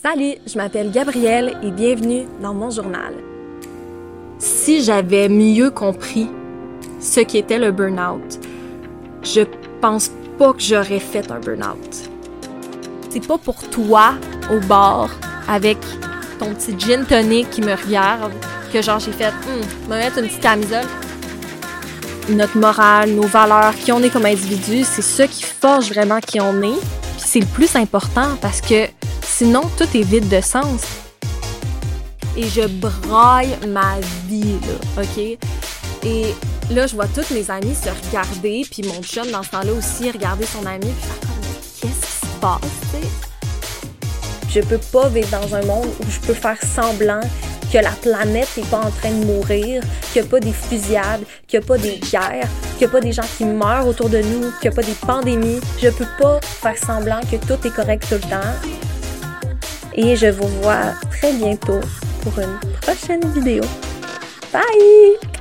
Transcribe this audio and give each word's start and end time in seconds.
Salut, 0.00 0.36
je 0.46 0.56
m'appelle 0.56 0.92
Gabrielle 0.92 1.56
et 1.60 1.72
bienvenue 1.72 2.28
dans 2.40 2.54
mon 2.54 2.70
journal. 2.70 3.14
Si 4.38 4.84
j'avais 4.84 5.28
mieux 5.28 5.72
compris 5.72 6.28
ce 7.00 7.18
qu'était 7.18 7.58
le 7.58 7.72
burn-out, 7.72 8.38
je 9.24 9.40
pense 9.80 10.12
pas 10.38 10.52
que 10.52 10.60
j'aurais 10.60 11.00
fait 11.00 11.28
un 11.32 11.40
burn-out. 11.40 12.10
C'est 13.10 13.26
pas 13.26 13.38
pour 13.38 13.56
toi 13.70 14.14
au 14.52 14.60
bar 14.68 15.10
avec 15.48 15.78
ton 16.38 16.54
petit 16.54 16.78
gin 16.78 17.04
tonic 17.04 17.50
qui 17.50 17.62
me 17.62 17.74
regarde 17.74 18.34
que 18.72 18.80
genre 18.80 19.00
j'ai 19.00 19.10
fait 19.10 19.32
hum, 19.48 19.90
me 19.90 19.96
mettre 19.96 20.18
une 20.18 20.28
petite 20.28 20.42
camisole. 20.42 20.86
Notre 22.28 22.56
morale, 22.56 23.10
nos 23.10 23.26
valeurs, 23.26 23.74
qui 23.74 23.90
on 23.90 24.00
est 24.04 24.10
comme 24.10 24.26
individu, 24.26 24.84
c'est 24.84 25.02
ça 25.02 25.26
qui 25.26 25.42
forge 25.42 25.88
vraiment 25.88 26.20
qui 26.20 26.40
on 26.40 26.62
est. 26.62 26.78
Puis 27.18 27.26
c'est 27.26 27.40
le 27.40 27.46
plus 27.46 27.74
important 27.74 28.36
parce 28.40 28.60
que 28.60 28.86
Sinon, 29.38 29.62
tout 29.76 29.86
est 29.94 30.02
vide 30.02 30.28
de 30.28 30.40
sens. 30.40 30.80
Et 32.36 32.48
je 32.48 32.66
braille 32.66 33.56
ma 33.68 34.00
vie, 34.26 34.56
là, 34.66 35.02
OK? 35.02 35.38
Et 36.04 36.34
là, 36.72 36.88
je 36.88 36.96
vois 36.96 37.06
toutes 37.06 37.30
mes 37.30 37.48
amies 37.48 37.76
se 37.76 37.88
regarder, 38.08 38.66
puis 38.68 38.82
mon 38.82 39.00
chum, 39.00 39.30
dans 39.30 39.44
ce 39.44 39.50
temps-là 39.50 39.72
aussi, 39.74 40.10
regarder 40.10 40.44
son 40.44 40.66
ami, 40.66 40.86
puis 40.86 41.06
faire 41.06 41.20
comme, 41.20 41.52
qu'est-ce 41.80 42.00
qui 42.04 42.26
se 42.26 42.40
passe, 42.40 42.60
tu 42.90 43.00
sais? 43.00 43.08
Je 44.50 44.60
peux 44.60 44.80
pas 44.90 45.08
vivre 45.08 45.28
dans 45.30 45.54
un 45.54 45.62
monde 45.66 45.86
où 46.00 46.10
je 46.10 46.18
peux 46.18 46.34
faire 46.34 46.58
semblant 46.60 47.20
que 47.72 47.78
la 47.78 47.92
planète 47.92 48.48
n'est 48.56 48.64
pas 48.64 48.80
en 48.80 48.90
train 48.90 49.12
de 49.12 49.24
mourir, 49.24 49.84
qu'il 50.12 50.22
n'y 50.22 50.26
a 50.26 50.30
pas 50.32 50.40
des 50.40 50.52
fusillades, 50.52 51.22
qu'il 51.46 51.60
n'y 51.60 51.64
a 51.64 51.68
pas 51.68 51.78
des 51.78 52.00
guerres, 52.10 52.48
qu'il 52.76 52.80
n'y 52.80 52.86
a 52.86 52.88
pas 52.88 53.00
des 53.00 53.12
gens 53.12 53.26
qui 53.36 53.44
meurent 53.44 53.86
autour 53.86 54.08
de 54.08 54.18
nous, 54.18 54.50
qu'il 54.60 54.68
n'y 54.68 54.68
a 54.68 54.72
pas 54.72 54.82
des 54.82 54.96
pandémies. 55.06 55.60
Je 55.80 55.90
peux 55.90 56.08
pas 56.20 56.40
faire 56.42 56.76
semblant 56.76 57.20
que 57.20 57.36
tout 57.36 57.64
est 57.64 57.70
correct 57.70 58.04
tout 58.08 58.16
le 58.16 58.20
temps 58.22 58.87
et 59.98 60.14
je 60.14 60.26
vous 60.26 60.46
vois 60.62 60.94
très 61.10 61.32
bientôt 61.32 61.80
pour 62.22 62.38
une 62.38 62.58
prochaine 62.80 63.20
vidéo. 63.32 63.64
Bye! 64.52 65.37